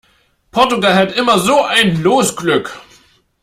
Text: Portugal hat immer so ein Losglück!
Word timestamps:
Portugal 0.49 0.95
hat 0.95 1.15
immer 1.15 1.37
so 1.37 1.61
ein 1.61 2.01
Losglück! 2.01 2.71